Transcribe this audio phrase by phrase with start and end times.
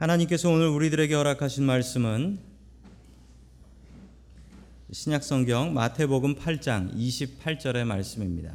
[0.00, 2.38] 하나님께서 오늘 우리들에게 허락하신 말씀은
[4.90, 8.54] 신약성경 마태복음 8장 28절의 말씀입니다.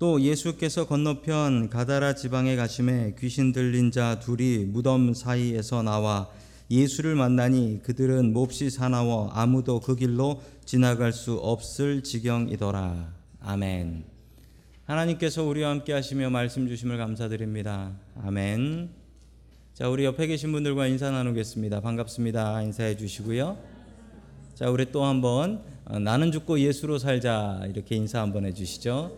[0.00, 6.28] 또 예수께서 건너편 가다라 지방에 가심에 귀신 들린 자 둘이 무덤 사이에서 나와
[6.72, 13.14] 예수를 만나니 그들은 몹시 사나워 아무도 그 길로 지나갈 수 없을 지경이더라.
[13.42, 14.02] 아멘.
[14.86, 17.92] 하나님께서 우리와 함께 하시며 말씀 주심을 감사드립니다.
[18.24, 19.05] 아멘.
[19.76, 21.80] 자, 우리 옆에 계신 분들과 인사 나누겠습니다.
[21.80, 22.62] 반갑습니다.
[22.62, 23.58] 인사해 주시고요.
[24.54, 29.14] 자, 우리 또 한번 어, 나는 죽고 예수로 살자 이렇게 인사 한번 해 주시죠.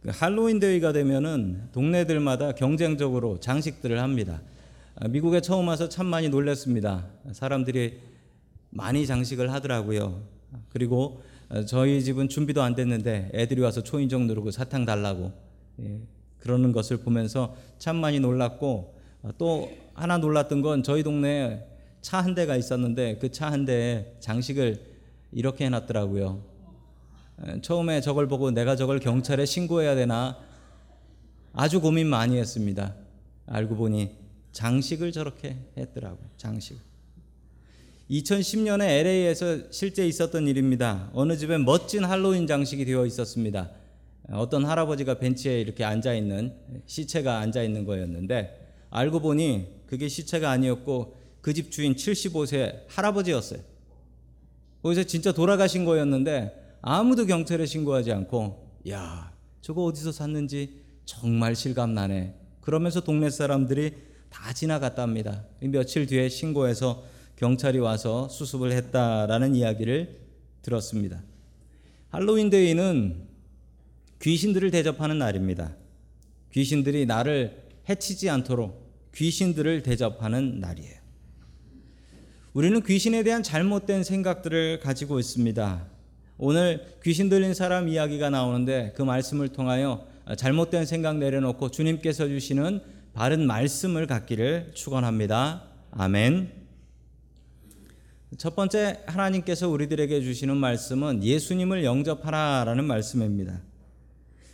[0.00, 4.40] 그 할로윈 데이가 되면은 동네들마다 경쟁적으로 장식들을 합니다.
[4.94, 7.04] 아, 미국에 처음 와서 참 많이 놀랐습니다.
[7.32, 8.15] 사람들이
[8.76, 10.22] 많이 장식을 하더라고요.
[10.70, 15.32] 그리고 어, 저희 집은 준비도 안 됐는데 애들이 와서 초인종 누르고 사탕 달라고
[15.80, 16.00] 예,
[16.38, 21.64] 그러는 것을 보면서 참 많이 놀랐고 어, 또 하나 놀랐던 건 저희 동네에
[22.02, 24.80] 차 한 대가 있었는데 그 차 한 대에 장식을
[25.32, 26.42] 이렇게 해놨더라고요.
[27.46, 30.38] 에, 처음에 저걸 보고 내가 저걸 경찰에 신고해야 되나
[31.52, 32.94] 아주 고민 많이 했습니다.
[33.46, 34.16] 알고 보니
[34.52, 36.18] 장식을 저렇게 했더라고.
[36.36, 36.78] 장식.
[38.10, 41.10] 2010년에 LA에서 실제 있었던 일입니다.
[41.12, 43.70] 어느 집에 멋진 할로윈 장식이 되어 있었습니다.
[44.30, 46.52] 어떤 할아버지가 벤치에 이렇게 앉아 있는
[46.86, 53.60] 시체가 앉아 있는 거였는데 알고 보니 그게 시체가 아니었고 그 집 주인 75세 할아버지였어요.
[54.82, 62.34] 거기서 진짜 돌아가신 거였는데 아무도 경찰에 신고하지 않고 야 저거 어디서 샀는지 정말 실감나네.
[62.60, 63.94] 그러면서 동네 사람들이
[64.28, 65.44] 다 지나갔답니다.
[65.60, 67.04] 며칠 뒤에 신고해서
[67.36, 70.18] 경찰이 와서 수습을 했다라는 이야기를
[70.62, 71.22] 들었습니다.
[72.10, 73.26] 할로윈 데이는
[74.22, 75.76] 귀신들을 대접하는 날입니다.
[76.52, 80.96] 귀신들이 나를 해치지 않도록 귀신들을 대접하는 날이에요.
[82.54, 85.86] 우리는 귀신에 대한 잘못된 생각들을 가지고 있습니다.
[86.38, 92.80] 오늘 귀신 들린 사람 이야기가 나오는데 그 말씀을 통하여 잘못된 생각 내려놓고 주님께서 주시는
[93.12, 95.64] 바른 말씀을 갖기를 축원합니다.
[95.90, 96.65] 아멘.
[98.38, 103.62] 첫 번째 하나님께서 우리들에게 주시는 말씀은 예수님을 영접하라라는 말씀입니다.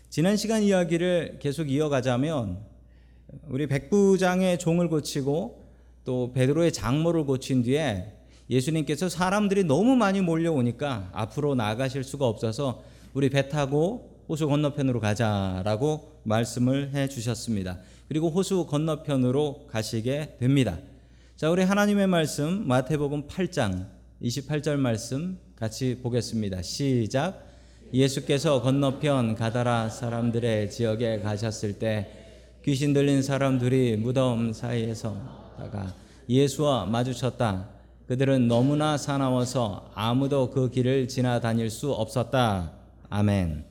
[0.08, 2.60] 지난 시간 이야기를 계속 이어가자면
[3.48, 5.66] 우리 백부장의 종을 고치고
[6.04, 8.12] 또 베드로의 장모를 고친 뒤에
[8.50, 12.84] 예수님께서 사람들이 너무 많이 몰려오니까 앞으로 나가실 수가 없어서
[13.14, 17.80] 우리 배 타고 호수 건너편으로 가자라고 말씀을 해 주셨습니다.
[18.08, 20.78] 그리고 호수 건너편으로 가시게 됩니다.
[21.42, 23.86] 자, 우리 하나님의 말씀 마태복음 8장
[24.22, 26.62] 28절 말씀 같이 보겠습니다.
[26.62, 27.44] 시작.
[27.92, 32.12] 예수께서 건너편 가다라 사람들의 지역에 가셨을 때
[32.64, 35.16] 귀신 들린 사람들이 무덤 사이에서
[35.58, 35.92] 다가
[36.28, 37.70] 예수와 마주쳤다.
[38.06, 42.70] 그들은 너무나 사나워서 아무도 그 길을 지나다닐 수 없었다.
[43.10, 43.64] 아멘.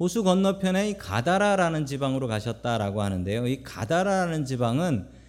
[0.00, 3.46] 호수 건너편에 이 가다라라는 지방으로 가셨다라고 하는데요.
[3.48, 5.21] 이 가다라라는 지방은 예,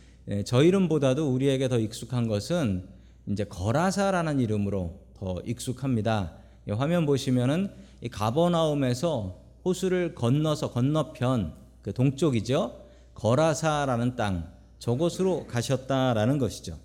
[0.45, 2.87] 저 이름보다도 우리에게 더 익숙한 것은
[3.27, 6.33] 이제 거라사라는 이름으로 더 익숙합니다.
[6.69, 7.69] 화면 보시면은
[8.01, 12.83] 이 가버나움에서 호수를 건너서 건너편 그 동쪽이죠.
[13.15, 16.77] 거라사라는 땅 저곳으로 가셨다라는 것이죠.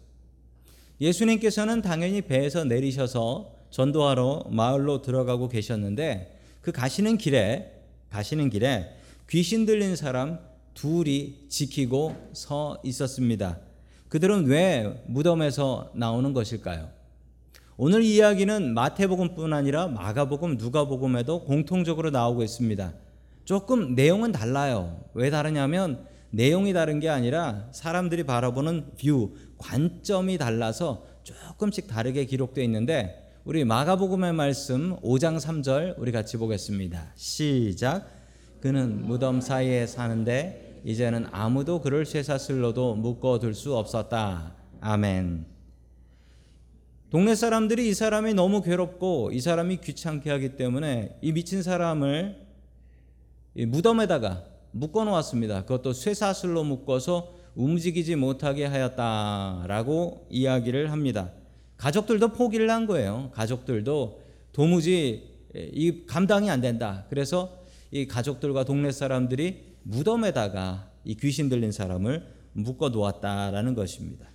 [1.01, 7.73] 예수님께서는 당연히 배에서 내리셔서 전도하러 마을로 들어가고 계셨는데 그 가시는 길에
[8.11, 8.97] 가시는 길에
[9.29, 10.39] 귀신 들린 사람
[10.81, 13.59] 둘이 지키고 서 있었습니다.
[14.09, 16.89] 그들은 왜 무덤에서 나오는 것일까요?
[17.77, 22.93] 오늘 이야기는 마태복음뿐 아니라 마가복음, 누가복음에도 공통적으로 나오고 있습니다.
[23.45, 25.01] 조금 내용은 달라요.
[25.15, 33.29] 왜 다르냐면 내용이 다른 게 아니라 사람들이 바라보는 view, 관점이 달라서 조금씩 다르게 기록되어 있는데
[33.45, 37.15] 우리 마가복음의 말씀 5장 3절 우리 같이 보겠습니다.
[37.17, 38.09] 시작.
[38.61, 44.55] 그는 무덤 사이에 사는데 이제는 아무도 그를 쇠사슬로도 묶어둘 수 없었다.
[44.81, 45.45] 아멘.
[47.11, 52.41] 동네 사람들이 이 사람이 너무 괴롭고 이 사람이 귀찮게 하기 때문에 이 미친 사람을
[53.67, 55.67] 무덤에다가 묶어 놓았습니다.
[55.67, 61.33] 그것도 쇠사슬로 묶어서 움직이지 못하게 하였다라고 이야기를 합니다.
[61.77, 63.31] 가족들도 포기를 한 거예요.
[63.35, 67.05] 가족들도 도무지 이 감당이 안 된다.
[67.11, 67.59] 그래서
[67.91, 74.27] 이 가족들과 동네 사람들이 무덤에다가 이 귀신 들린 사람을 묶어 놓았다라는 것입니다.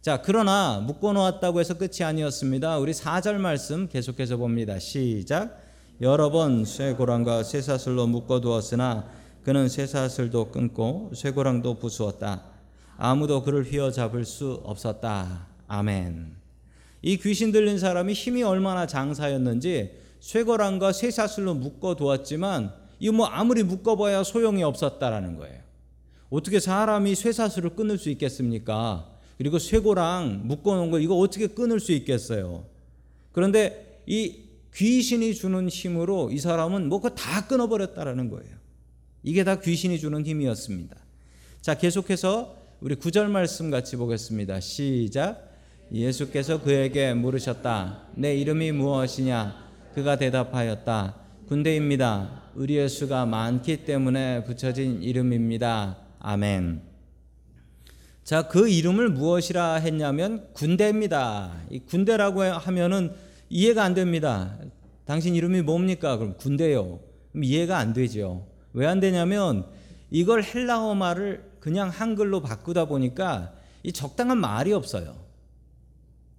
[0.00, 2.78] 자, 그러나 묶어 놓았다고 해서 끝이 아니었습니다.
[2.78, 4.78] 우리 4절 말씀 계속해서 봅니다.
[4.78, 5.60] 시작.
[6.00, 9.06] 여러 번 쇠고랑과 쇠사슬로 묶어 두었으나
[9.42, 12.44] 그는 쇠사슬도 끊고 쇠고랑도 부수었다.
[12.96, 15.48] 아무도 그를 휘어잡을 수 없었다.
[15.68, 16.34] 아멘.
[17.02, 24.22] 이 귀신 들린 사람이 힘이 얼마나 장사였는지 쇠고랑과 쇠사슬로 묶어 두었지만 이거 뭐 아무리 묶어봐야
[24.22, 25.58] 소용이 없었다라는 거예요.
[26.28, 29.10] 어떻게 사람이 쇠사슬을 끊을 수 있겠습니까?
[29.38, 32.66] 그리고 쇠고랑 묶어놓은 거 이거 어떻게 끊을 수 있겠어요?
[33.32, 34.44] 그런데 이
[34.74, 38.56] 귀신이 주는 힘으로 이 사람은 뭐 그거 다 끊어버렸다라는 거예요.
[39.22, 40.96] 이게 다 귀신이 주는 힘이었습니다.
[41.60, 44.60] 자, 계속해서 우리 구절 말씀 같이 보겠습니다.
[44.60, 45.50] 시작.
[45.92, 48.08] 예수께서 그에게 물으셨다.
[48.14, 49.70] 내 이름이 무엇이냐?
[49.94, 51.16] 그가 대답하였다.
[51.50, 52.42] 군대입니다.
[52.54, 55.96] 의리의 수가 많기 때문에 붙여진 이름입니다.
[56.20, 56.80] 아멘.
[58.22, 61.62] 자, 그 이름을 무엇이라 했냐면 군대입니다.
[61.70, 63.12] 이 군대라고 하면은
[63.48, 64.58] 이해가 안 됩니다.
[65.04, 66.16] 당신 이름이 뭡니까?
[66.18, 67.00] 그럼 군대요.
[67.32, 68.46] 그럼 이해가 안 되죠.
[68.72, 69.66] 왜 안 되냐면
[70.12, 73.52] 이걸 헬라어 말을 그냥 한글로 바꾸다 보니까
[73.82, 75.16] 이 적당한 말이 없어요.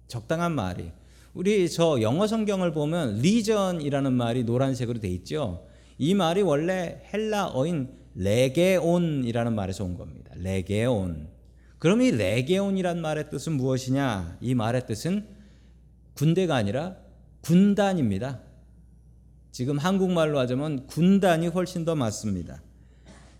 [0.08, 0.90] 적당한 말이.
[1.34, 5.66] 우리 저 영어 성경을 보면 legion이라는 말이 노란색으로 돼 있죠.
[5.96, 10.32] 이 말이 원래 헬라어인 레게온이라는 말에서 온 겁니다.
[10.36, 11.28] 레게온.
[11.78, 14.38] 그럼 이 레게온이란 말의 뜻은 무엇이냐?
[14.40, 15.26] 이 말의 뜻은
[16.14, 16.96] 군대가 아니라
[17.40, 18.40] 군단입니다.
[19.50, 22.62] 지금 한국말로 하자면 군단이 훨씬 더 맞습니다.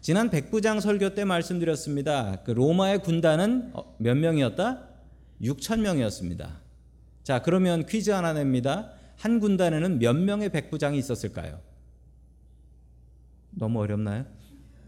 [0.00, 2.42] 지난 백부장 설교 때 말씀드렸습니다.
[2.44, 4.88] 그 로마의 군단은 어, 몇 명이었다?
[5.42, 6.60] 6천 명이었습니다.
[7.22, 8.92] 자, 그러면 퀴즈 하나 냅니다.
[9.16, 11.60] 한 군단에는 몇 명의 백부장이 있었을까요?
[13.50, 14.26] 너무 어렵나요?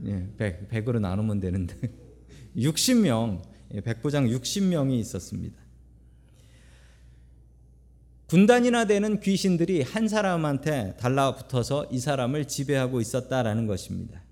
[0.06, 1.76] 예, 100, 100으로 나누면 되는데
[2.56, 3.42] 60명,
[3.74, 5.56] 예, 백부장 60명이 있었습니다.
[8.26, 14.22] 군단이나 되는 귀신들이 한 사람한테 달라붙어서 이 사람을 지배하고 있었다라는 것입니다.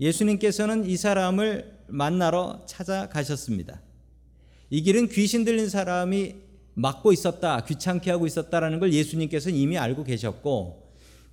[0.00, 3.82] 예수님께서는 이 사람을 만나러 찾아가셨습니다.
[4.70, 6.36] 이 길은 귀신 들린 사람이
[6.74, 10.82] 막고 있었다, 귀찮게 하고 있었다라는 걸 예수님께서는 이미 알고 계셨고,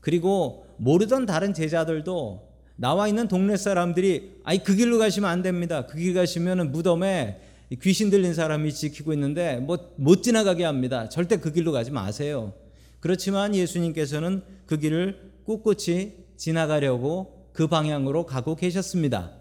[0.01, 5.85] 그리고 모르던 다른 제자들도 나와 있는 동네 사람들이 아이 그 길로 가시면 안 됩니다.
[5.85, 7.41] 그 길 가시면은 무덤에
[7.81, 11.09] 귀신 들린 사람이 지키고 있는데 뭐 못 지나가게 합니다.
[11.09, 12.53] 절대 그 길로 가지 마세요.
[13.01, 19.31] 그렇지만 예수님께서는 그 길을 꿋꿋이 지나가려고 그 방향으로 가고 계셨습니다.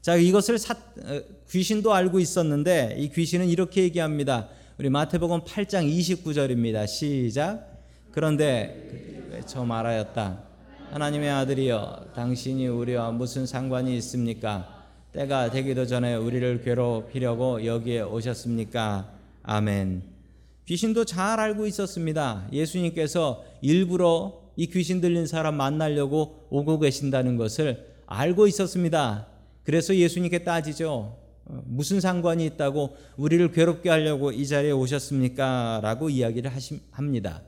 [0.00, 0.74] 자, 이것을 사,
[1.50, 4.48] 귀신도 알고 있었는데 이 귀신은 이렇게 얘기합니다.
[4.78, 6.86] 우리 마태복음 8장 29절입니다.
[6.86, 7.80] 시작.
[8.12, 10.38] 그런데 외쳐 말하였다.
[10.90, 14.84] 하나님의 아들이여 당신이 우리와 무슨 상관이 있습니까?
[15.12, 19.10] 때가 되기도 전에 우리를 괴롭히려고 여기에 오셨습니까?
[19.44, 20.02] 아멘.
[20.66, 22.46] 귀신도 잘 알고 있었습니다.
[22.52, 29.26] 예수님께서 일부러 이 귀신 들린 사람 만나려고 오고 계신다는 것을 알고 있었습니다.
[29.64, 31.16] 그래서 예수님께 따지죠.
[31.46, 35.80] 어, 무슨 상관이 있다고 우리를 괴롭게 하려고 이 자리에 오셨습니까?
[35.82, 36.50] 라고 이야기를
[36.90, 37.42] 합니다.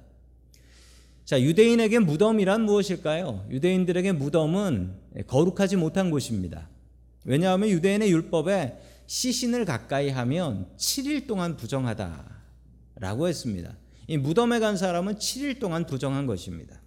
[1.25, 3.47] 자, 유대인에게 무덤이란 무엇일까요?
[3.51, 4.95] 유대인들에게 무덤은
[5.27, 6.69] 거룩하지 못한 곳입니다.
[7.25, 13.77] 왜냐하면 유대인의 율법에 시신을 가까이 하면 7일 동안 부정하다라고 했습니다.
[14.07, 16.81] 이 무덤에 간 사람은 7일 동안 부정한 것입니다.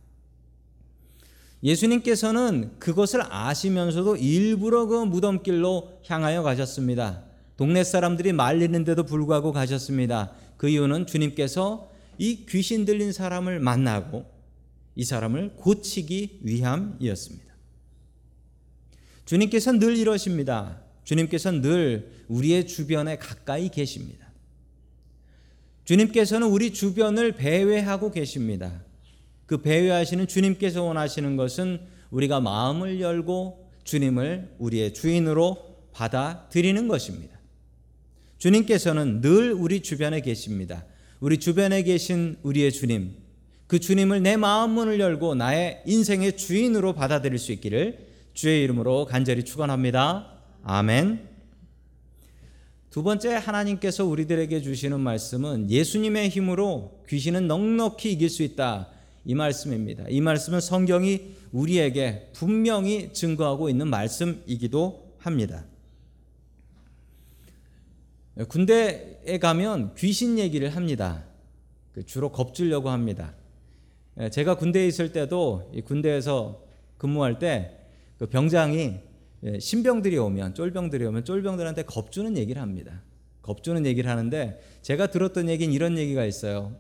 [1.63, 7.24] 예수님께서는 그것을 아시면서도 일부러 그 무덤길로 향하여 가셨습니다.
[7.56, 10.34] 동네 사람들이 말리는데도 불구하고 가셨습니다.
[10.58, 14.25] 그 이유는 주님께서 이 귀신 들린 사람을 만나고
[14.96, 17.51] 이 사람을 고치기 위함이었습니다.
[19.25, 20.82] 주님께서는 늘 이러십니다.
[21.03, 24.27] 주님께서는 늘 우리의 주변에 가까이 계십니다.
[25.86, 28.84] 주님께서는 우리 주변을 배회하고 계십니다.
[29.51, 37.38] 그 배회하시는 주님께서 원하시는 것은 우리가 마음을 열고 주님을 우리의 주인으로 받아들이는 것입니다.
[38.38, 40.86] 주님께서는 늘 우리 주변에 계십니다.
[41.20, 43.17] 우리 주변에 계신 우리의 주님,
[43.67, 49.43] 그 주님을 내 마음 문을 열고 나의 인생의 주인으로 받아들일 수 있기를 주의 이름으로 간절히
[49.43, 50.31] 축원합니다.
[50.63, 51.27] 아멘.
[52.89, 58.88] 두 번째 하나님께서 우리들에게 주시는 말씀은 예수님의 힘으로 귀신은 넉넉히 이길 수 있다.
[59.25, 60.06] 이 말씀입니다.
[60.10, 65.66] 이 말씀은 성경이 우리에게 분명히 증거하고 있는 말씀이기도 합니다.
[68.48, 71.24] 군대에 가면 귀신 얘기를 합니다.
[71.94, 73.36] 그 주로 겁주려고 합니다.
[74.32, 76.63] 제가 군대에 있을 때도 군대에서
[76.98, 78.96] 근무할 때그 병장이
[79.60, 83.01] 신병들이 오면 쫄병들이 오면 쫄병들한테 겁주는 얘기를 합니다.
[83.42, 86.75] 겁주는 얘기를 하는데 제가 들었던 얘기는 이런 얘기가 있어요.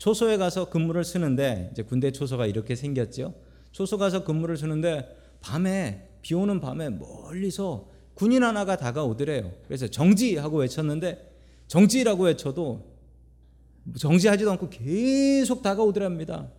[0.00, 3.34] 초소에 가서 근무를 쓰는데 이제 군대 초소가 이렇게 생겼죠.
[3.70, 9.52] 초소 가서 근무를 쓰는데 밤에 비 오는 밤에 멀리서 군인 하나가 다가오더래요.
[9.66, 11.30] 그래서 정지하고 외쳤는데
[11.68, 12.90] 정지라고 외쳐도
[13.98, 16.50] 정지하지도 않고 계속 다가오더랍니다.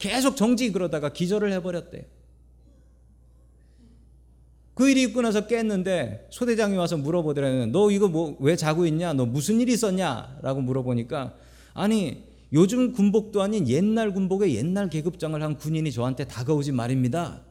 [0.00, 2.02] 계속 정지 그러다가 기절을 해버렸대요.
[4.74, 9.12] 그 일이 있고 나서 깼는데 소대장이 와서 물어보더라는 너 이거 뭐 왜 자고 있냐?
[9.12, 10.40] 너 무슨 일 있었냐?
[10.42, 11.36] 라고 물어보니까
[11.72, 12.24] 아니
[12.56, 17.42] 요즘 군복도 아닌 옛날 군복에 옛날 계급장을 한 군인이 저한테 다가오지 말입니다.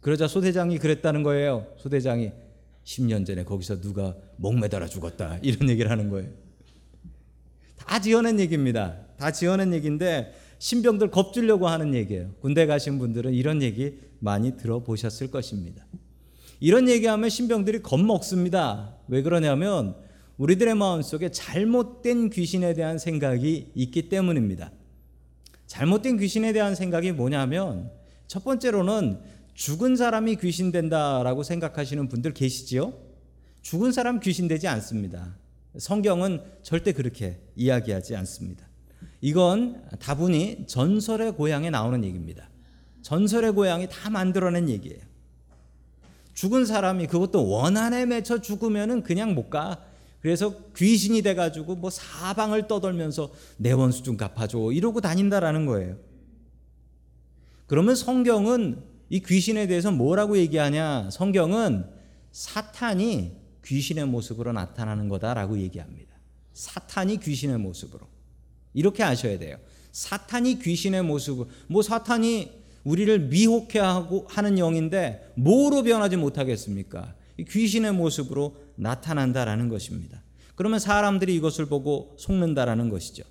[0.00, 1.66] 그러자 소대장이 그랬다는 거예요.
[1.76, 2.32] 소대장이
[2.82, 5.38] 10년 전에 거기서 누가 목매달아 죽었다.
[5.42, 6.30] 이런 얘기를 하는 거예요.
[7.76, 8.96] 다 지어낸 얘기입니다.
[9.18, 12.30] 다 지어낸 얘기인데 신병들 겁주려고 하는 얘기예요.
[12.40, 15.86] 군대 가신 분들은 이런 얘기 많이 들어보셨을 것입니다.
[16.58, 18.96] 이런 얘기하면 신병들이 겁먹습니다.
[19.08, 19.94] 왜 그러냐면
[20.38, 24.72] 우리들의 마음속에 잘못된 귀신에 대한 생각이 있기 때문입니다.
[25.66, 27.90] 잘못된 귀신에 대한 생각이 뭐냐면
[28.26, 29.20] 첫 번째로는
[29.54, 32.94] 죽은 사람이 귀신 된다라고 생각하시는 분들 계시지요?
[33.62, 35.36] 죽은 사람 귀신 되지 않습니다.
[35.76, 38.66] 성경은 절대 그렇게 이야기하지 않습니다.
[39.20, 42.48] 이건 다분히 전설의 고향에 나오는 얘기입니다.
[43.02, 45.00] 전설의 고향이 다 만들어낸 얘기예요.
[46.34, 49.87] 죽은 사람이 그것도 원한에 맺혀 죽으면은 그냥 못 가.
[50.20, 55.96] 그래서 귀신이 돼가지고 뭐 사방을 떠돌면서 내 원수 좀 갚아줘 이러고 다닌다라는 거예요.
[57.66, 61.10] 그러면 성경은 이 귀신에 대해서 뭐라고 얘기하냐?
[61.10, 61.86] 성경은
[62.32, 63.32] 사탄이
[63.64, 66.14] 귀신의 모습으로 나타나는 거다라고 얘기합니다.
[66.52, 68.06] 사탄이 귀신의 모습으로.
[68.74, 69.58] 이렇게 아셔야 돼요.
[69.92, 72.50] 사탄이 귀신의 모습, 뭐 사탄이
[72.84, 77.14] 우리를 미혹해 하고 하는 영인데 뭐로 변하지 못하겠습니까?
[77.48, 80.22] 귀신의 모습으로 나타난다라는 것입니다.
[80.54, 83.24] 그러면 사람들이 이것을 보고 속는다라는 것이죠.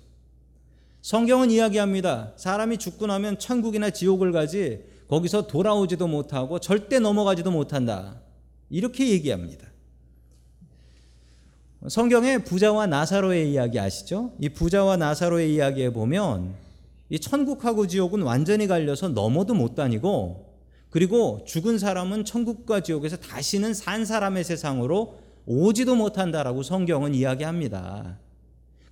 [1.02, 2.32] 성경은 이야기합니다.
[2.36, 8.20] 사람이 죽고 나면 천국이나 지옥을 가지 거기서 돌아오지도 못하고 절대 넘어가지도 못한다.
[8.70, 9.66] 이렇게 얘기합니다.
[11.86, 14.32] 성경의 부자와 나사로의 이야기 아시죠?
[14.40, 16.54] 이 부자와 나사로의 이야기에 보면
[17.08, 20.48] 이 천국하고 지옥은 완전히 갈려서 넘어도 못 다니고
[20.90, 25.18] 그리고 죽은 사람은 천국과 지옥에서 다시는 산 사람의 세상으로
[25.50, 28.18] 오지도 못한다라고 성경은 이야기합니다.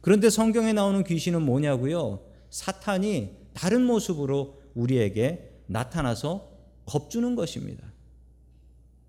[0.01, 2.25] 그런데 성경에 나오는 귀신은 뭐냐고요?
[2.49, 6.49] 사탄이 다른 모습으로 우리에게 나타나서
[6.87, 7.93] 겁주는 것입니다.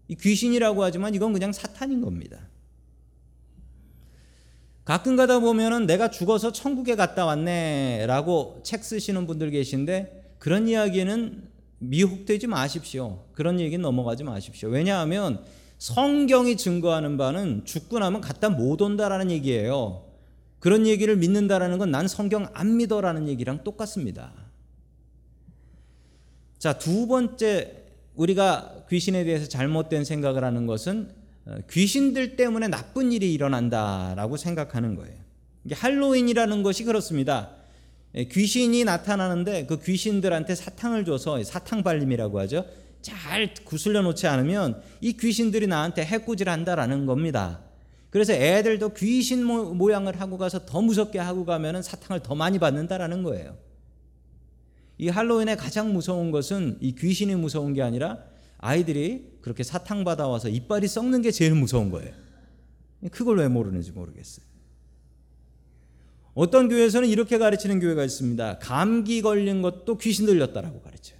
[0.09, 2.49] 이 귀신이라고 하지만 이건 그냥 사탄인 겁니다.
[4.83, 11.49] 가끔 가다 보면은 내가 죽어서 천국에 갔다 왔네라고 책 쓰시는 분들 계신데 그런 이야기는
[11.79, 13.23] 미혹되지 마십시오.
[13.31, 14.67] 그런 얘기는 넘어가지 마십시오.
[14.67, 15.45] 왜냐하면
[15.77, 20.03] 성경이 증거하는 바는 죽고 나면 갔다 못 온다라는 얘기예요.
[20.59, 24.33] 그런 얘기를 믿는다라는 건 난 성경 안 믿어라는 얘기랑 똑같습니다.
[26.57, 27.83] 자, 두 번째
[28.15, 31.11] 우리가 귀신에 대해서 잘못된 생각을 하는 것은
[31.45, 35.15] 어, 귀신들 때문에 나쁜 일이 일어난다라고 생각하는 거예요.
[35.71, 37.51] 할로윈이라는 것이 그렇습니다.
[38.15, 42.65] 예, 귀신이 나타나는데 그 귀신들한테 사탕을 줘서 사탕 발림이라고 하죠.
[43.01, 47.61] 잘 구슬려 놓지 않으면 이 귀신들이 나한테 해코지를 한다라는 겁니다.
[48.09, 53.57] 그래서 애들도 귀신 모양을 하고 가서 더 무섭게 하고 가면은 사탕을 더 많이 받는다라는 거예요.
[54.97, 58.19] 이 할로윈의 가장 무서운 것은 이 귀신이 무서운 게 아니라
[58.57, 62.11] 아이들이 그렇게 사탕 받아와서 이빨이 썩는 게 제일 무서운 거예요.
[63.11, 64.45] 그걸 왜 모르는지 모르겠어요.
[66.33, 68.59] 어떤 교회에서는 이렇게 가르치는 교회가 있습니다.
[68.59, 71.16] 감기 걸린 것도 귀신 들렸다라고 가르쳐요.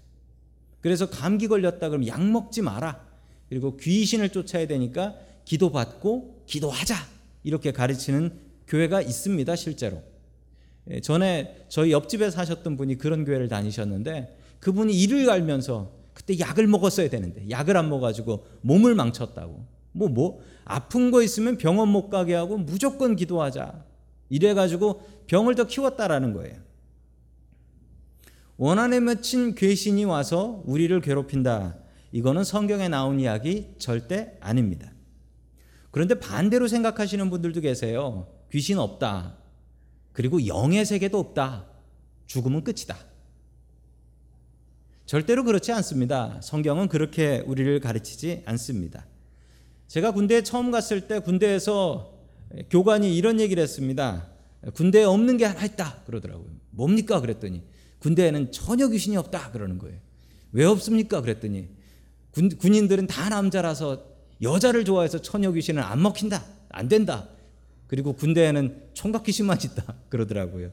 [0.81, 3.05] 그래서 감기 걸렸다 그러면 약 먹지 마라.
[3.49, 5.15] 그리고 귀신을 쫓아야 되니까
[5.45, 6.95] 기도받고 기도하자.
[7.43, 8.31] 이렇게 가르치는
[8.67, 10.03] 교회가 있습니다, 실제로.
[10.89, 17.09] 예, 전에 저희 옆집에 사셨던 분이 그런 교회를 다니셨는데 그분이 이를 갈면서 그때 약을 먹었어야
[17.09, 19.65] 되는데 약을 안 먹어가지고 몸을 망쳤다고.
[19.91, 23.85] 뭐, 뭐, 아픈 거 있으면 병원 못 가게 하고 무조건 기도하자.
[24.29, 26.55] 이래가지고 병을 더 키웠다라는 거예요.
[28.57, 31.77] 원한에 맺힌 괴신이 와서 우리를 괴롭힌다.
[32.11, 34.91] 이거는 성경에 나온 이야기 절대 아닙니다.
[35.91, 38.27] 그런데 반대로 생각하시는 분들도 계세요.
[38.51, 39.37] 귀신 없다.
[40.13, 41.67] 그리고 영의 세계도 없다.
[42.25, 42.97] 죽으면 끝이다.
[45.05, 46.39] 절대로 그렇지 않습니다.
[46.41, 49.05] 성경은 그렇게 우리를 가르치지 않습니다.
[49.87, 52.13] 제가 군대에 처음 갔을 때 군대에서
[52.69, 54.27] 교관이 이런 얘기를 했습니다.
[54.73, 56.49] 군대에 없는 게 하나 있다 그러더라고요.
[56.71, 57.63] 뭡니까 그랬더니
[57.99, 59.97] 군대에는 전혀 귀신이 없다 그러는 거예요.
[60.51, 61.69] 왜 없습니까 그랬더니
[62.31, 64.05] 군, 군인들은 다 남자라서
[64.41, 67.27] 여자를 좋아해서 처녀 귀신은 안 먹힌다 안 된다
[67.87, 70.71] 그리고 군대에는 총각 귀신만 있다 그러더라고요.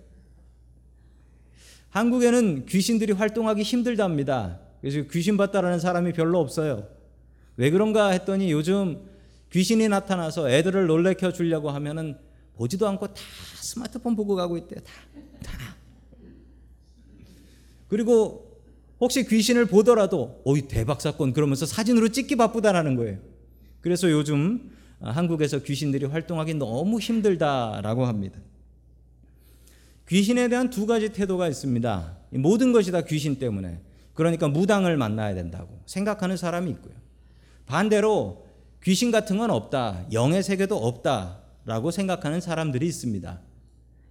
[1.90, 4.58] 한국에는 귀신들이 활동하기 힘들답니다.
[4.80, 6.88] 그래서 귀신 봤다라는 사람이 별로 없어요.
[7.56, 9.08] 왜 그런가 했더니 요즘
[9.52, 12.18] 귀신이 나타나서 애들을 놀래켜 주려고 하면은
[12.56, 13.22] 보지도 않고 다
[13.62, 14.80] 스마트폰 보고 가고 있대요.
[14.80, 14.92] 다.
[15.42, 15.76] 다.
[17.88, 18.60] 그리고
[19.00, 23.18] 혹시 귀신을 보더라도 어이 대박 사건 그러면서 사진으로 찍기 바쁘다라는 거예요.
[23.80, 28.40] 그래서 요즘 한국에서 귀신들이 활동하기 너무 힘들다라고 합니다.
[30.08, 32.18] 귀신에 대한 두 가지 태도가 있습니다.
[32.32, 33.80] 모든 것이 다 귀신 때문에.
[34.14, 36.94] 그러니까 무당을 만나야 된다고 생각하는 사람이 있고요.
[37.66, 38.46] 반대로
[38.82, 40.06] 귀신 같은 건 없다.
[40.12, 43.40] 영의 세계도 없다라고 생각하는 사람들이 있습니다.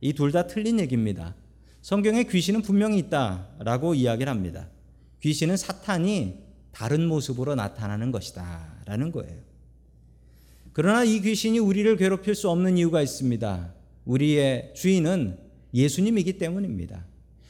[0.01, 1.35] 이 둘 다 틀린 얘기입니다.
[1.83, 4.69] 성경에 귀신은 분명히 있다라고 이야기를 합니다.
[5.21, 6.35] 귀신은 사탄이
[6.71, 9.35] 다른 모습으로 나타나는 것이다라는 거예요.
[10.71, 13.73] 그러나 이 귀신이 우리를 괴롭힐 수 없는 이유가 있습니다.
[14.05, 15.37] 우리의 주인은
[15.73, 17.05] 예수님이기 때문입니다.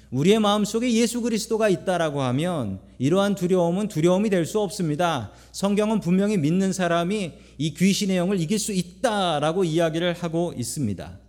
[0.10, 5.32] 우리의 마음속에 예수 그리스도가 있다라고 하면 이러한 두려움은 두려움이 될 수 없습니다.
[5.52, 11.20] 성경은 분명히 믿는 사람이 이 귀신의 영을 이길 수 있다라고 이야기를 하고 있습니다.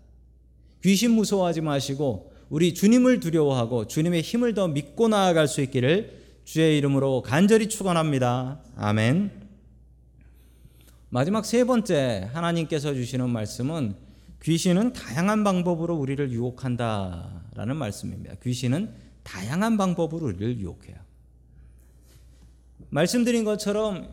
[0.83, 7.23] 귀신 무서워하지 마시고 우리 주님을 두려워하고 주님의 힘을 더 믿고 나아갈 수 있기를 주의 이름으로
[7.23, 8.61] 간절히 축원합니다.
[8.77, 9.31] 아멘.
[11.09, 13.95] 마지막 세 번째 하나님께서 주시는 말씀은
[14.43, 18.35] 귀신은 다양한 방법으로 우리를 유혹한다라는 말씀입니다.
[18.43, 18.91] 귀신은
[19.23, 20.97] 다양한 방법으로 우리를 유혹해요.
[22.91, 24.09] 말씀드린 것처럼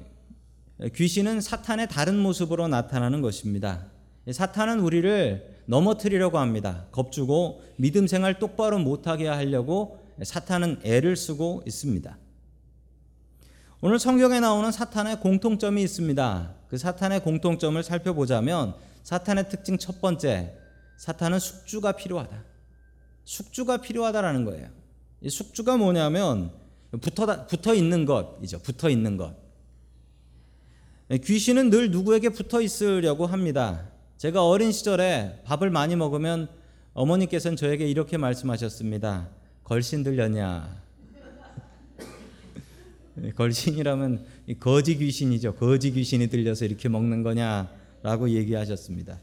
[0.96, 3.88] 귀신은 사탄의 다른 모습으로 나타나는 것입니다.
[4.32, 6.86] 사탄은 우리를 넘어뜨리려고 합니다.
[6.92, 12.18] 겁주고 믿음 생활 똑바로 못하게 하려고 사탄은 애를 쓰고 있습니다.
[13.82, 16.56] 오늘 성경에 나오는 사탄의 공통점이 있습니다.
[16.68, 20.56] 그 사탄의 공통점을 살펴보자면 사탄의 특징 첫 번째,
[20.98, 22.44] 사탄은 숙주가 필요하다.
[23.24, 24.70] 숙주가 필요하다라는 거예요.
[25.22, 26.52] 이 숙주가 뭐냐면
[27.02, 28.60] 붙어 붙어 있는 것이죠.
[28.60, 29.36] 붙어 있는 것.
[31.24, 33.91] 귀신은 늘 누구에게 붙어 있으려고 합니다.
[34.22, 36.48] 제가 어린 시절에 밥을 많이 먹으면
[36.94, 39.30] 어머니께서는 저에게 이렇게 말씀하셨습니다.
[39.64, 40.80] 걸신 들렸냐?
[43.36, 44.24] 걸신이라면
[44.60, 45.56] 거지 귀신이죠.
[45.56, 49.18] 거지 귀신이 들려서 이렇게 먹는 거냐라고 얘기하셨습니다.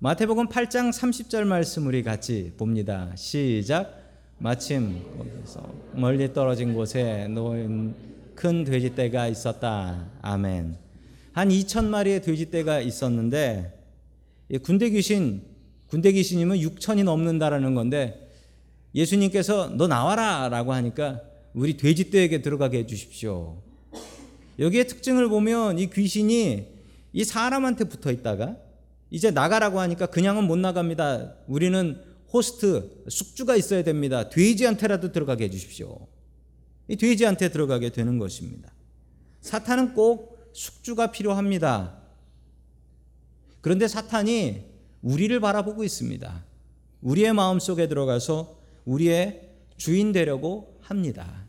[0.00, 3.12] 마태복음 8장 30절 말씀 우리 같이 봅니다.
[3.14, 3.96] 시작.
[4.38, 7.94] 마침 거기서 멀리 떨어진 곳에 놓인
[8.34, 10.04] 큰 돼지떼가 있었다.
[10.20, 10.85] 아멘.
[11.36, 13.70] 한 2천 마리의 돼지떼가 있었는데
[14.62, 15.42] 군대 귀신
[15.86, 18.30] 군대 귀신이면 6천이 넘는다라는 건데
[18.94, 21.20] 예수님께서 너 나와라라고 하니까
[21.52, 23.60] 우리 돼지떼에게 들어가게 해 주십시오.
[24.58, 26.68] 여기에 특징을 보면 이 귀신이
[27.12, 28.56] 이 사람한테 붙어 있다가
[29.10, 31.34] 이제 나가라고 하니까 그냥은 못 나갑니다.
[31.48, 32.00] 우리는
[32.32, 34.30] 호스트 숙주가 있어야 됩니다.
[34.30, 36.06] 돼지한테라도 들어가게 해 주십시오.
[36.88, 38.72] 이 돼지한테 들어가게 되는 것입니다.
[39.42, 41.98] 사탄은 꼭 숙주가 필요합니다.
[43.60, 44.64] 그런데 사탄이
[45.02, 46.44] 우리를 바라보고 있습니다.
[47.02, 51.44] 우리의 마음 속에 들어가서 우리의 주인 되려고 합니다.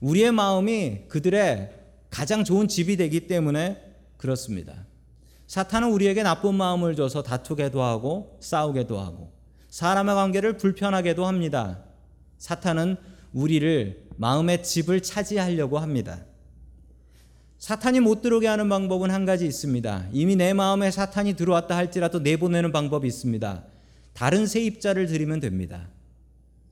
[0.00, 1.72] 우리의 마음이 그들의
[2.08, 3.82] 가장 좋은 집이 되기 때문에
[4.16, 4.86] 그렇습니다.
[5.48, 9.32] 사탄은 우리에게 나쁜 마음을 줘서 다투게도 하고 싸우게도 하고
[9.68, 11.82] 사람의 관계를 불편하게도 합니다.
[12.38, 12.96] 사탄은
[13.32, 16.24] 우리를 마음의 집을 차지하려고 합니다.
[17.60, 20.08] 사탄이 못 들어오게 하는 방법은 한 가지 있습니다.
[20.12, 23.64] 이미 내 마음에 사탄이 들어왔다 할지라도 내보내는 방법이 있습니다.
[24.14, 25.88] 다른 세입자를 드리면 됩니다.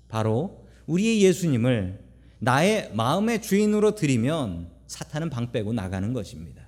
[0.09, 2.01] 바로 우리의 예수님을
[2.39, 6.67] 나의 마음의 주인으로 드리면 사탄은 방 빼고 나가는 것입니다.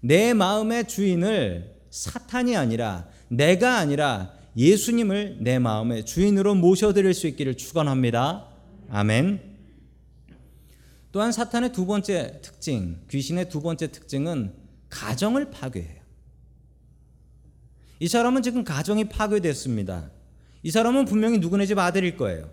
[0.00, 8.48] 내 마음의 주인을 사탄이 아니라 내가 아니라 예수님을 내 마음의 주인으로 모셔드릴 수 있기를 축원합니다.
[8.88, 9.53] 아멘.
[11.14, 14.52] 또한 사탄의 두 번째 특징, 귀신의 두 번째 특징은
[14.90, 16.02] 가정을 파괴해요.
[18.00, 20.10] 이 사람은 지금 가정이 파괴됐습니다.
[20.64, 22.50] 이 사람은 분명히 누구네 집 아들일 거예요.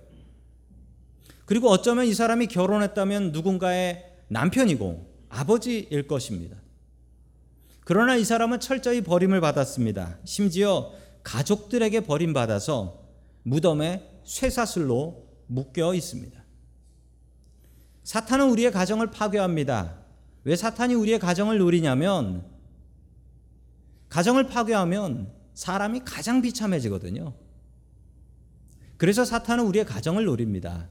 [1.46, 6.56] 그리고 어쩌면 이 사람이 결혼했다면 누군가의 남편이고 아버지일 것입니다.
[7.84, 10.20] 그러나 이 사람은 철저히 버림을 받았습니다.
[10.24, 10.94] 심지어
[11.24, 13.10] 가족들에게 버림받아서
[13.42, 16.41] 무덤에 쇠사슬로 묶여 있습니다.
[18.04, 19.98] 사탄은 우리의 가정을 파괴합니다.
[20.44, 22.44] 왜 사탄이 우리의 가정을 노리냐면
[24.10, 27.34] 가정을 파괴하면 사람이 가장 비참해지거든요.
[28.98, 30.90] 그래서 사탄은 우리의 가정을 노립니다.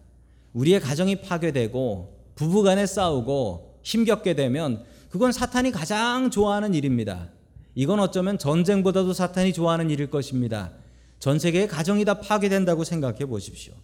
[0.52, 7.28] 우리의 가정이 파괴되고 부부간에 싸우고 힘겹게 되면 그건 사탄이 가장 좋아하는 일입니다.
[7.74, 10.72] 이건 어쩌면 전쟁보다도 사탄이 좋아하는 일일 것입니다.
[11.18, 13.74] 전 세계의 가정이 다 파괴된다고 생각해 보십시오.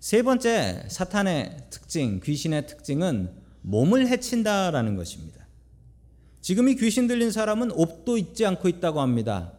[0.00, 3.30] 세 번째 사탄의 특징, 귀신의 특징은
[3.62, 5.46] 몸을 해친다라는 것입니다.
[6.40, 9.52] 지금 이 귀신 들린 사람은 옷도 입지 않고 있다고 합니다.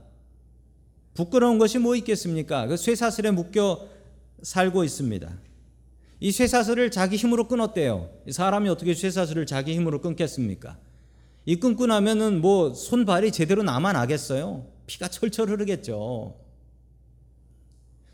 [1.14, 2.68] 부끄러운 것이 뭐 있겠습니까?
[2.68, 3.88] 그 쇠사슬에 묶여
[4.42, 5.30] 살고 있습니다.
[6.22, 8.10] 이 쇠사슬을 자기 힘으로 끊었대요.
[8.32, 10.78] 사람이 어떻게 쇠사슬을 자기 힘으로 끊겠습니까?
[11.46, 14.66] 이 끊고 나면은 뭐 손발이 제대로 남아 나겠어요?
[14.88, 16.36] 피가 철철 흐르겠죠.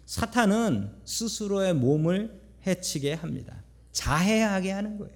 [0.06, 3.64] 사탄은 스스로의 몸을 해치게 합니다.
[3.92, 5.16] 자해하게 하는 거예요.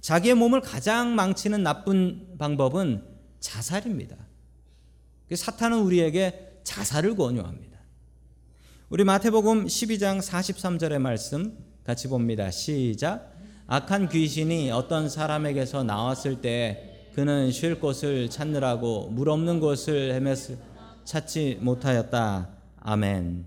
[0.00, 3.02] 자기의 몸을 가장 망치는 나쁜 방법은
[3.40, 4.16] 자살입니다.
[5.34, 7.78] 사탄은 우리에게 자살을 권유합니다.
[8.88, 12.50] 우리 마태복음 12장 43절의 말씀 같이 봅니다.
[12.50, 13.34] 시작.
[13.66, 20.56] 악한 귀신이 어떤 사람에게서 나왔을 때 그는 쉴 곳을 찾느라고 물 없는 곳을 헤맸을
[21.04, 22.57] 찾지 못하였다.
[22.80, 23.46] 아멘.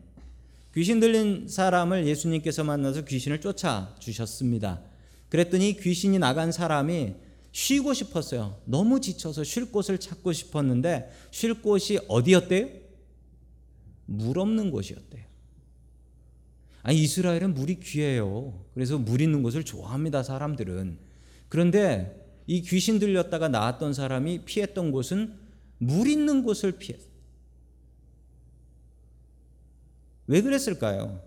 [0.74, 4.82] 귀신 들린 사람을 예수님께서 만나서 귀신을 쫓아 주셨습니다.
[5.30, 7.16] 그랬더니 귀신이 나간 사람이
[7.52, 8.58] 쉬고 싶었어요.
[8.66, 12.70] 너무 지쳐서 쉴 곳을 찾고 싶었는데 쉴 곳이 어디였대요?
[14.06, 15.24] 물 없는 곳이었대요.
[16.84, 18.66] 아니 이스라엘은 물이 귀해요.
[18.74, 20.24] 그래서 물 있는 곳을 좋아합니다.
[20.24, 20.98] 사람들은.
[21.50, 22.18] 그런데
[22.48, 25.38] 이 귀신 들렸다가 나왔던 사람이 피했던 곳은
[25.78, 27.11] 물 있는 곳을 피했어요.
[30.32, 31.22] 왜 그랬을까요?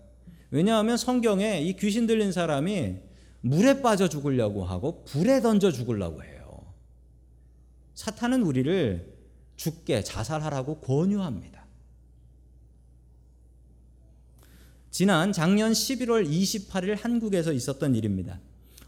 [0.49, 2.95] 왜냐하면 성경에 이 귀신 들린 사람이
[3.41, 6.65] 물에 빠져 죽으려고 하고 불에 던져 죽으려고 해요.
[7.93, 9.13] 사탄은 우리를
[9.57, 11.65] 죽게 자살하라고 권유합니다.
[14.89, 18.39] 지난 작년 11월 28일 한국에서 있었던 일입니다.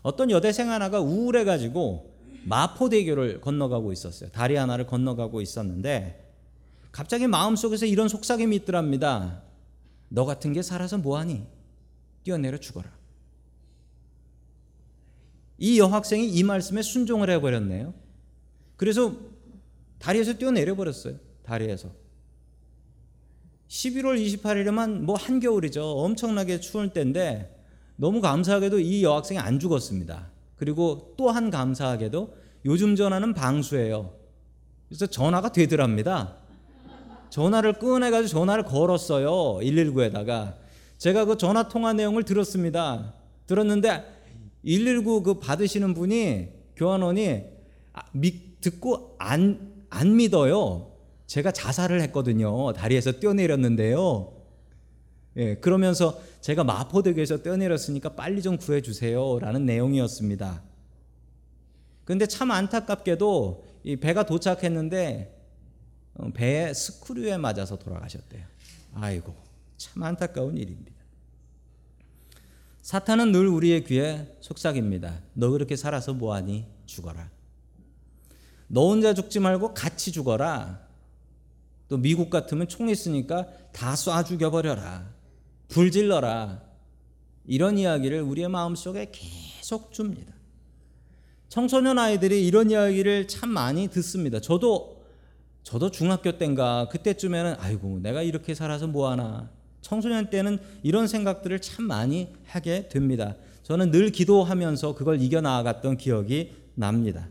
[0.01, 4.31] 어떤 여대생 하나가 우울해 가지고 마포대교를 건너가고 있었어요.
[4.31, 6.33] 다리 하나를 건너가고 있었는데
[6.91, 9.43] 갑자기 마음속에서 이런 속삭임이 있더랍니다.
[10.09, 11.45] 너 같은 게 살아서 뭐하니?
[12.23, 12.89] 뛰어내려 죽어라.
[15.57, 17.93] 이 여학생이 이 말씀에 순종을 해버렸네요.
[18.75, 19.15] 그래서
[19.99, 21.17] 다리에서 뛰어내려 버렸어요.
[21.43, 21.91] 다리에서.
[23.67, 25.83] 11월 28일에만 뭐 한겨울이죠.
[25.83, 27.53] 엄청나게 추울 때인데
[27.95, 30.29] 너무 감사하게도 이 여학생이 안 죽었습니다.
[30.55, 34.13] 그리고 또한 감사하게도 요즘 전화는 방수예요.
[34.87, 36.37] 그래서 전화가 되더랍니다.
[37.29, 39.59] 전화를 꺼내가지고 전화를 걸었어요.
[39.61, 40.55] 119에다가.
[40.97, 43.13] 제가 그 전화 통화 내용을 들었습니다.
[43.45, 44.03] 들었는데
[44.65, 47.43] 119 그 받으시는 분이 교환원이
[47.93, 48.01] 아,
[48.61, 50.91] 듣고 안, 안 믿어요.
[51.27, 52.73] 제가 자살을 했거든요.
[52.73, 54.33] 다리에서 뛰어내렸는데요.
[55.37, 59.39] 예, 그러면서 제가 마포대교에서 뛰어내렸으니까 빨리 좀 구해주세요.
[59.39, 60.63] 라는 내용이었습니다.
[62.05, 65.36] 근데 참 안타깝게도 이 배가 도착했는데 어,
[66.33, 68.45] 배에 스크류에 맞아서 돌아가셨대요.
[68.93, 69.35] 아이고,
[69.77, 70.97] 참 안타까운 일입니다.
[72.81, 75.21] 사탄은 늘 우리의 귀에 속삭입니다.
[75.33, 76.65] 너 그렇게 살아서 뭐하니?
[76.85, 77.29] 죽어라.
[78.67, 80.87] 너 혼자 죽지 말고 같이 죽어라.
[81.89, 85.13] 또 미국 같으면 총 있으니까 다 쏴 죽여버려라.
[85.67, 86.63] 불질러라.
[87.45, 90.33] 이런 이야기를 우리의 마음속에 계속 줍니다.
[91.49, 94.39] 청소년 아이들이 이런 이야기를 참 많이 듣습니다.
[94.41, 94.96] 저도
[95.67, 99.49] 저도 중학교 때인가 그때쯤에는 아이고 내가 이렇게 살아서 뭐 하나
[99.81, 103.35] 청소년 때는 이런 생각들을 참 많이 하게 됩니다.
[103.63, 107.27] 저는 늘 기도하면서 그걸 이겨나갔던 기억이 납니다.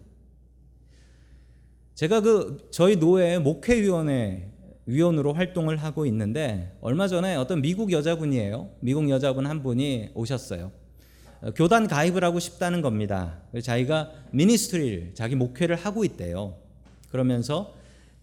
[1.94, 4.53] 제가 그 저희 노회 목회위원회
[4.85, 8.68] 위원으로 활동을 하고 있는데 얼마 전에 어떤 미국 여자분이에요.
[8.81, 10.72] 미국 여자분 한 분이 오셨어요.
[11.55, 13.38] 교단 가입을 하고 싶다는 겁니다.
[13.62, 16.59] 자기가 미니스트리를 자기 목회를 하고 있대요.
[17.11, 17.76] 그러면서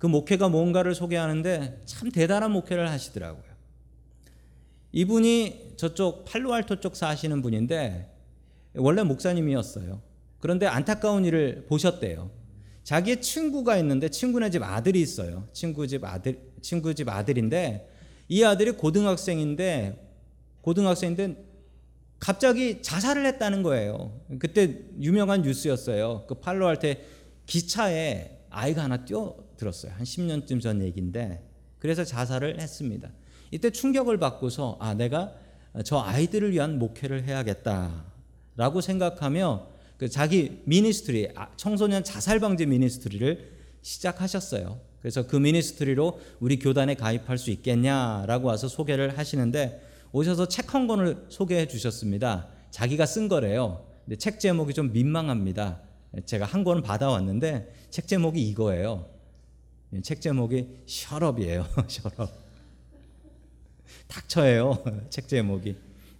[0.03, 3.45] 그 목회가 뭔가를 소개하는데 참 대단한 목회를 하시더라고요.
[4.91, 8.13] 이분이 저쪽 팔로알토 쪽 사시는 분인데
[8.75, 10.01] 원래 목사님이었어요.
[10.41, 12.31] 그런데 안타까운 일을 보셨대요.
[12.83, 15.47] 자기의 친구가 있는데 친구네 집 아들이 있어요.
[15.53, 17.89] 친구 집 아들 친구 집 아들인데
[18.27, 20.05] 이 아들이 고등학생인데
[20.63, 21.45] 고등학생인데
[22.19, 24.19] 갑자기 자살을 했다는 거예요.
[24.37, 26.25] 그때 유명한 뉴스였어요.
[26.27, 27.05] 그 팔로알테
[27.45, 29.93] 기차에 아이가 하나 뛰어 들었어요.
[29.93, 31.41] 한 10년쯤 전 얘기인데
[31.79, 33.09] 그래서 자살을 했습니다.
[33.51, 35.33] 이때 충격을 받고서 아 내가
[35.85, 44.79] 저 아이들을 위한 목회를 해야겠다라고 생각하며 그 자기 ministry 아, 청소년 자살 방지 ministry를 시작하셨어요.
[45.01, 51.25] 그래서 그 ministry로 우리 교단에 가입할 수 있겠냐라고 와서 소개를 하시는데 오셔서 책 한 권을
[51.29, 52.47] 소개해 주셨습니다.
[52.71, 53.85] 자기가 쓴 거래요.
[54.05, 55.81] 근데 책 제목이 좀 민망합니다.
[56.25, 59.12] 제가 한 권은 받아왔는데 책 제목이 이거예요.
[60.01, 61.67] 책 제목이 shut up이에요.
[61.87, 62.31] shut up.
[64.07, 64.83] 닥쳐예요.
[65.09, 65.75] 책 제목이.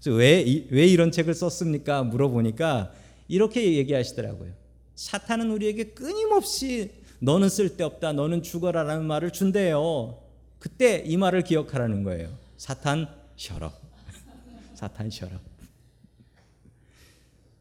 [0.08, 2.04] 왜, 이- 왜 이런 책을 썼습니까?
[2.04, 2.92] 물어보니까
[3.28, 4.52] 이렇게 얘기하시더라고요.
[4.96, 10.20] 사탄은 우리에게 끊임없이 너는 쓸데없다, 너는 죽어라라는 말을 준대요.
[10.60, 12.30] 그때 이 말을 기억하라는 거예요.
[12.58, 13.08] 사탄
[13.38, 13.74] 셔럽.
[14.76, 15.40] 사탄 셔럽.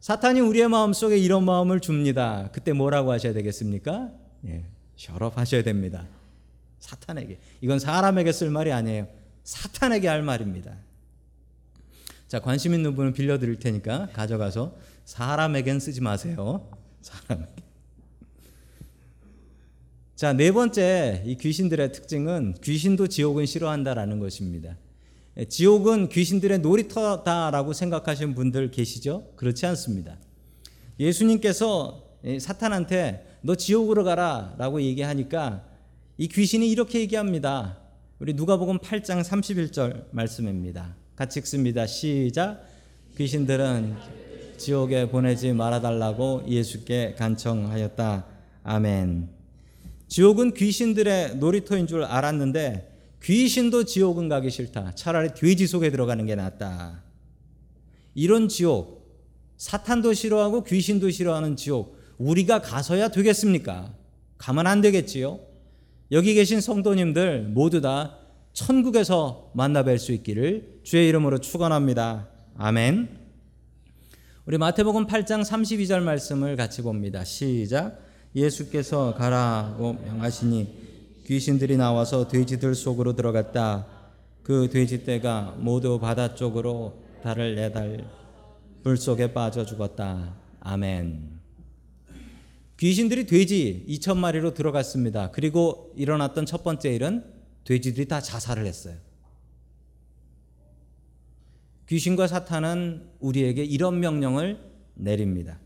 [0.01, 2.51] 사탄이 우리의 마음속에 이런 마음을 줍니다.
[2.53, 4.11] 그때 뭐라고 하셔야 되겠습니까?
[4.47, 4.65] 예,
[5.03, 6.07] 셔럽 하셔야 됩니다.
[6.79, 7.41] 사탄에게.
[7.61, 9.09] 이건 사람에게 쓸 말이 아니에요.
[9.43, 10.77] 사탄에게 할 말입니다.
[12.29, 16.71] 자, 관심 있는 분은 빌려 드릴 테니까 가져가서 사람에겐 쓰지 마세요.
[17.01, 17.53] 사람에게.
[20.15, 24.77] 자, 네 번째 이 귀신들의 특징은 귀신도 지옥은 싫어한다라는 것입니다.
[25.37, 29.33] 예, 지옥은 귀신들의 놀이터다라고 생각하시는 분들 계시죠?
[29.35, 30.17] 그렇지 않습니다.
[31.01, 35.65] 예수님께서 이 사탄한테 너 지옥으로 가라 라고 얘기하니까
[36.17, 37.79] 이 귀신이 이렇게 얘기합니다.
[38.21, 40.95] 우리 누가복음 8장 31절 말씀입니다.
[41.17, 41.87] 같이 읽습니다.
[41.87, 42.65] 시작.
[43.17, 43.97] 귀신들은
[44.59, 48.27] 지옥에 보내지 말아달라고 예수께 간청하였다.
[48.63, 49.29] 아멘.
[50.07, 52.91] 지옥은 귀신들의 놀이터인 줄 알았는데
[53.25, 54.93] 귀신도 지옥은 가기 싫다.
[54.95, 57.03] 차라리 돼지 속에 들어가는 게 낫다.
[58.15, 59.03] 이런 지옥,
[59.57, 63.93] 사탄도 싫어하고 귀신도 싫어하는 지옥, 우리가 가서야 되겠습니까?
[64.39, 65.41] 가면 안 되겠지요.
[66.11, 68.19] 여기 계신 성도님들 모두 다
[68.53, 72.29] 천국에서 만나 뵐 수 있기를 주의 이름으로 축원합니다.
[72.57, 73.23] 아멘.
[74.45, 77.25] 우리 마태복음 8장 32절 말씀을 같이 봅니다.
[77.25, 77.99] 시작.
[78.35, 83.87] 예수께서 가라고 명하시니 귀신들이 나와서 돼지들 속으로 들어갔다.
[84.43, 88.05] 그 돼지 떼가 모두 바다 쪽으로 달을 내달
[88.83, 90.35] 물 속에 빠져 죽었다.
[90.61, 91.42] 아멘.
[92.83, 95.31] 귀신들이 돼지 2천 마리로 들어갔습니다.
[95.31, 97.25] 그리고 일어났던 첫 번째 일은
[97.63, 98.97] 돼지들이 다 자살을 했어요.
[101.89, 104.59] 귀신과 사탄은 우리에게 이런 명령을
[104.95, 105.61] 내립니다.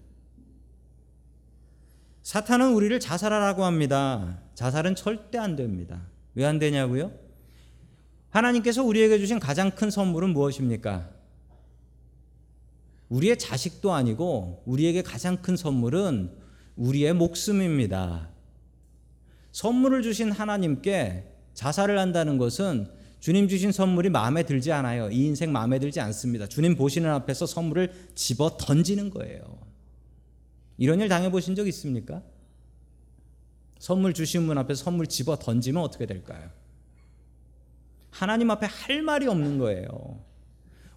[2.22, 4.42] 사탄은 우리를 자살하라고 합니다.
[4.54, 6.02] 자살은 절대 안 됩니다.
[6.34, 7.12] 왜 안 되냐고요?
[8.28, 11.08] 하나님께서 우리에게 주신 가장 큰 선물은 무엇입니까?
[13.08, 16.44] 우리의 자식도 아니고 우리에게 가장 큰 선물은
[16.76, 18.28] 우리의 목숨입니다.
[19.52, 25.10] 선물을 주신 하나님께 자살을 한다는 것은 주님 주신 선물이 마음에 들지 않아요.
[25.10, 26.46] 이 인생 마음에 들지 않습니다.
[26.46, 29.40] 주님 보시는 앞에서 선물을 집어 던지는 거예요.
[30.76, 32.22] 이런 일 당해보신 적 있습니까?
[33.78, 36.50] 선물 주신 분 앞에서 선물 집어 던지면 어떻게 될까요?
[38.10, 40.20] 하나님 앞에 할 말이 없는 거예요.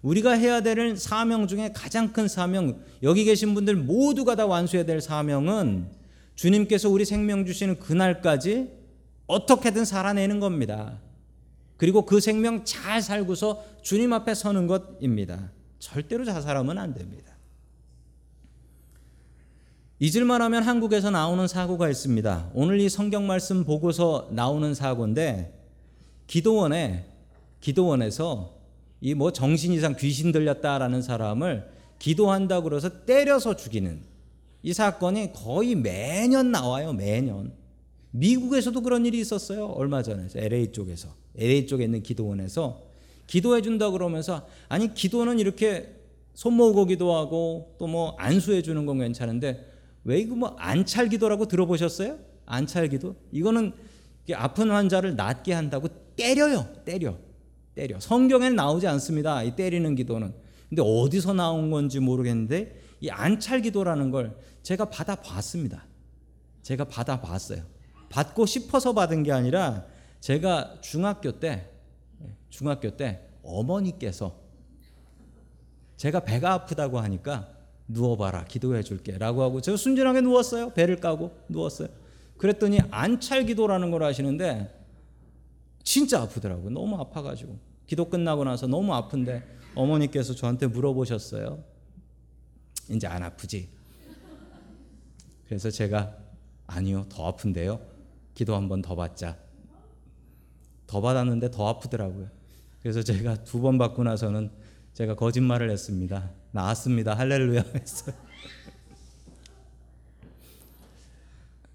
[0.02, 5.00] 우리가 해야 될 사명 중에 가장 큰 사명, 여기 계신 분들 모두가 다 완수해야 될
[5.00, 5.90] 사명은
[6.34, 8.70] 주님께서 우리 생명 주시는 그날까지
[9.26, 10.98] 어떻게든 살아내는 겁니다.
[11.76, 15.50] 그리고 그 생명 잘 살고서 주님 앞에 서는 것입니다.
[15.78, 17.30] 절대로 자살하면 안 됩니다.
[19.98, 22.50] 잊을만 하면 한국에서 나오는 사고가 있습니다.
[22.54, 25.58] 오늘 이 성경 말씀 보고서 나오는 사고인데
[26.26, 27.06] 기도원에
[27.60, 28.59] 기도원에서
[29.02, 34.00] 이 뭐 정신 이상 귀신 들렸다라는 사람을 기도한다고 그래서 때려서 죽이는
[34.62, 36.92] 이 사건이 거의 매년 나와요.
[36.92, 37.52] 매년.
[38.12, 39.66] 미국에서도 그런 일이 있었어요.
[39.66, 42.82] 얼마 전에 LA 쪽에서 LA 쪽에 있는 기도원에서
[43.26, 45.94] 기도해 준다 그러면서 아니 기도는 이렇게
[46.34, 49.66] 손 모으고 기도하고 또 뭐 안수해 주는 건 괜찮은데
[50.04, 52.18] 왜 이거 뭐 안찰 기도라고 들어보셨어요?
[52.46, 53.14] 안찰 기도?
[53.32, 53.72] 이거는
[54.34, 56.66] 아픈 환자를 낫게 한다고 때려요.
[56.84, 57.16] 때려.
[57.80, 57.98] 때려.
[57.98, 59.42] 성경에는 나오지 않습니다.
[59.42, 60.34] 이 때리는 기도는.
[60.68, 65.86] 근데 어디서 나온 건지 모르겠는데 이 안찰 기도라는 걸 제가 받아 봤습니다.
[66.62, 67.62] 제가 받아 봤어요.
[68.10, 69.86] 받고 싶어서 받은 게 아니라
[70.20, 71.70] 제가 중학교 때
[72.50, 74.38] 중학교 때 어머니께서
[75.96, 77.48] 제가 배가 아프다고 하니까
[77.88, 81.88] 누워봐라 기도해 줄게 라고 하고 제가 순진하게 누웠어요 배를 까고 누웠어요
[82.36, 84.76] 그랬더니 안찰 기도라는 걸 하시는데
[85.82, 89.42] 진짜 아프더라고요 너무 아파가지고 기도 끝나고 나서 너무 아픈데
[89.74, 91.60] 어머니께서 저한테 물어보셨어요
[92.90, 93.68] 이제 안 아프지
[95.48, 96.16] 그래서 제가
[96.68, 97.80] 아니요 더 아픈데요
[98.34, 99.36] 기도 한 번 더 받자
[100.86, 102.28] 더 받았는데 더 아프더라고요
[102.80, 104.50] 그래서 제가 두 번 받고 나서는
[104.94, 106.30] 제가 거짓말을 했습니다.
[106.52, 107.14] 나았습니다.
[107.14, 108.14] 할렐루야 했어요.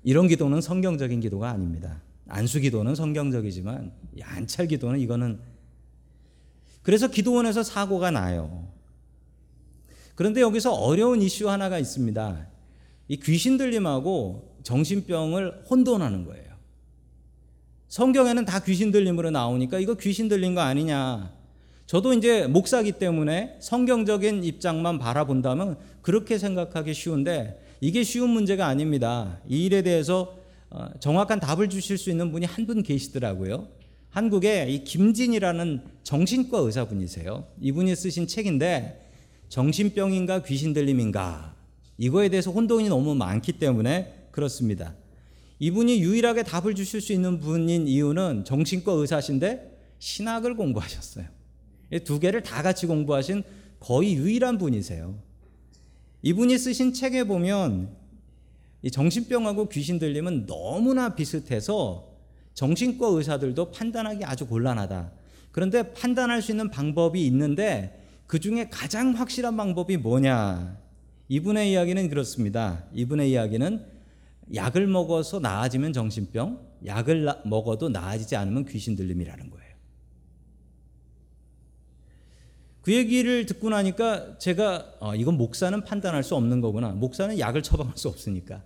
[0.03, 2.01] 이런 기도는 성경적인 기도가 아닙니다.
[2.27, 5.39] 안수 기도는 성경적이지만 이 안찰 기도는 이거는
[6.85, 8.67] 그래서 기도원에서 사고가 나요.
[10.13, 12.47] 그런데 여기서 어려운 이슈 하나가 있습니다.
[13.07, 16.45] 이 귀신 들림하고 정신병을 혼돈하는 거예요.
[17.87, 21.33] 성경에는 다 귀신 들림으로 나오니까 이거 귀신 들린 거 아니냐.
[21.87, 29.39] 저도 이제 목사기 때문에 성경적인 입장만 바라본다면 그렇게 생각하기 쉬운데 이게 쉬운 문제가 아닙니다.
[29.47, 30.35] 이 일에 대해서
[30.69, 33.69] 어, 정확한 답을 주실 수 있는 분이 한 분 계시더라고요.
[34.15, 37.45] 한국에 이 김진이라는 정신과 의사분이세요.
[37.59, 39.11] 이분이 쓰신 책인데
[39.49, 41.53] 정신병인가 귀신 들림인가
[41.97, 44.95] 이거에 대해서 혼동이 너무 많기 때문에 그렇습니다.
[45.59, 51.25] 이분이 유일하게 답을 주실 수 있는 분인 이유는 정신과 의사신데 신학을 공부하셨어요.
[51.91, 53.43] 이두 개를 다 같이 공부하신
[53.81, 55.19] 거의 유일한 분이세요.
[56.21, 57.93] 이분이 쓰신 책에 보면
[58.81, 62.14] 이 정신병하고 귀신 들림은 너무나 비슷해서
[62.55, 65.11] 정신과 의사들도 판단하기 아주 곤란하다.
[65.51, 70.77] 그런데 판단할 수 있는 방법이 있는데 그 중에 가장 확실한 방법이 뭐냐?
[71.27, 72.83] 이분의 이야기는 그렇습니다.
[72.93, 73.85] 이분의 이야기는
[74.53, 79.65] 약을 먹어서 나아지면 정신병, 약을 나, 먹어도 나아지지 않으면 귀신 들림이라는 거예요.
[82.81, 86.89] 그 얘기를 듣고 나니까 제가 어, 이건 목사는 판단할 수 없는 거구나.
[86.89, 88.61] 목사는 약을 처방할 수 없으니까.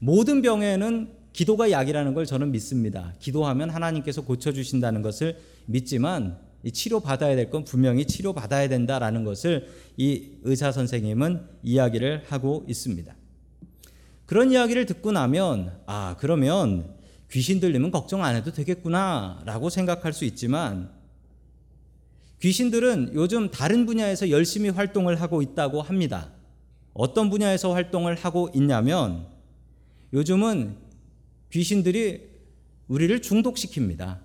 [0.00, 3.14] 모든 병에는 기도가 약이라는 걸 저는 믿습니다.
[3.20, 6.38] 기도하면 하나님께서 고쳐주신다는 것을 믿지만
[6.72, 13.14] 치료 받아야 될 건 분명히 치료 받아야 된다라는 것을 이 의사 선생님은 이야기를 하고 있습니다.
[14.26, 16.94] 그런 이야기를 듣고 나면 아 그러면
[17.30, 20.90] 귀신 들리면 걱정 안 해도 되겠구나라고 생각할 수 있지만
[22.40, 26.30] 귀신들은 요즘 다른 분야에서 열심히 활동을 하고 있다고 합니다.
[26.92, 29.26] 어떤 분야에서 활동을 하고 있냐면
[30.12, 30.76] 요즘은
[31.50, 32.30] 귀신들이
[32.88, 34.18] 우리를 중독시킵니다.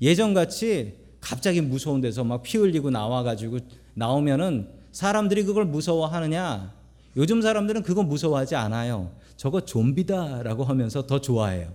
[0.00, 3.58] 예전같이 갑자기 무서운 데서 막 피 흘리고 나와가지고
[3.94, 6.74] 나오면은 사람들이 그걸 무서워하느냐?
[7.16, 9.14] 요즘 사람들은 그거 무서워하지 않아요.
[9.36, 11.74] 저거 좀비다라고 하면서 더 좋아해요.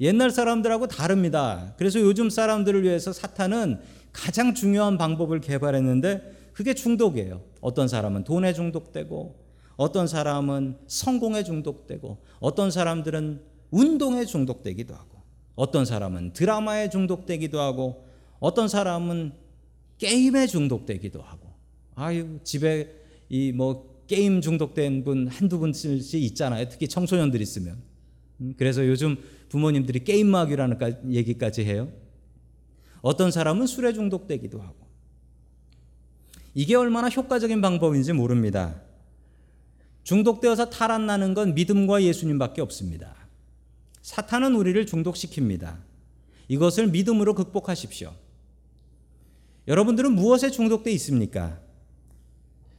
[0.00, 1.74] 옛날 사람들하고 다릅니다.
[1.76, 3.80] 그래서 요즘 사람들을 위해서 사탄은
[4.12, 7.42] 가장 중요한 방법을 개발했는데 그게 중독이에요.
[7.60, 9.47] 어떤 사람은 돈에 중독되고
[9.78, 15.22] 어떤 사람은 성공에 중독되고 어떤 사람들은 운동에 중독되기도 하고
[15.54, 18.04] 어떤 사람은 드라마에 중독되기도 하고
[18.40, 19.32] 어떤 사람은
[19.96, 21.48] 게임에 중독되기도 하고
[21.94, 22.92] 아유 집에
[23.30, 26.68] 이 뭐 게임 중독된 분 한두 분씩 있잖아요.
[26.70, 27.76] 특히 청소년들 있으면.
[28.40, 29.16] 음, 그래서 요즘
[29.50, 30.78] 부모님들이 게임 마귀라는
[31.12, 31.92] 얘기까지 해요.
[33.02, 34.88] 어떤 사람은 술에 중독되기도 하고.
[36.54, 38.80] 이게 얼마나 효과적인 방법인지 모릅니다.
[40.08, 43.14] 중독되어서 탈환나는 건 믿음과 예수님밖에 없습니다.
[44.00, 45.76] 사탄은 우리를 중독시킵니다.
[46.48, 48.14] 이것을 믿음으로 극복하십시오.
[49.66, 51.60] 여러분들은 무엇에 중독돼 있습니까?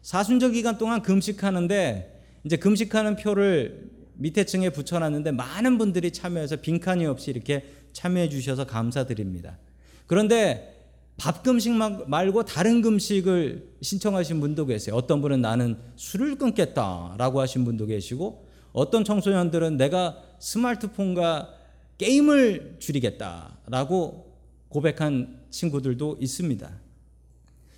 [0.01, 7.29] 사순절 기간 동안 금식하는데 이제 금식하는 표를 밑에 층에 붙여놨는데 많은 분들이 참여해서 빈칸이 없이
[7.29, 7.63] 이렇게
[7.93, 9.59] 참여해 주셔서 감사드립니다.
[10.07, 10.78] 그런데
[11.19, 14.95] 밥 금식 말고 다른 금식을 신청하신 분도 계세요.
[14.95, 21.53] 어떤 분은 나는 술을 끊겠다라고 하신 분도 계시고 어떤 청소년들은 내가 스마트폰과
[21.97, 24.34] 게임을 줄이겠다라고
[24.69, 26.71] 고백한 친구들도 있습니다.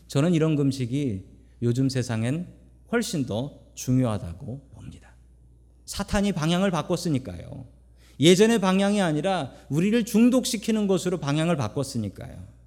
[0.07, 1.25] 저는 이런 금식이
[1.63, 2.47] 요즘 세상엔
[2.91, 5.15] 훨씬 더 중요하다고 봅니다.
[5.85, 7.65] 사탄이 방향을 바꿨으니까요.
[8.19, 12.60] 예전의 방향이 아니라 우리를 중독시키는 것으로 방향을 바꿨으니까요.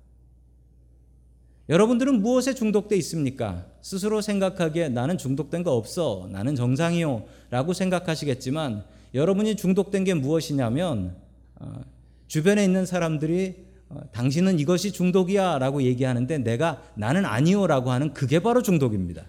[1.68, 3.66] 여러분들은 무엇에 중독돼 있습니까?
[3.80, 6.28] 스스로 생각하기에 나는 중독된 거 없어.
[6.30, 7.24] 나는 정상이요.
[7.50, 11.16] 라고 생각하시겠지만 여러분이 중독된 게 무엇이냐면
[11.54, 11.80] 어,
[12.26, 18.40] 주변에 있는 사람들이 어, 당신은 이것이 중독이야 라고 얘기하는데 내가 나는 아니요 라고 하는 그게
[18.40, 19.24] 바로 중독입니다.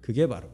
[0.00, 0.48] 그게 바로.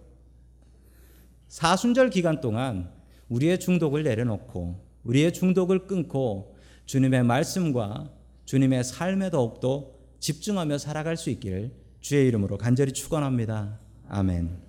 [1.48, 2.90] 사순절 기간 동안
[3.28, 8.10] 우리의 중독을 내려놓고 우리의 중독을 끊고 주님의 말씀과
[8.46, 13.80] 주님의 삶에 더욱더 집중하며 살아갈 수 있기를 주의 이름으로 간절히 축원합니다.
[14.08, 14.68] 아멘.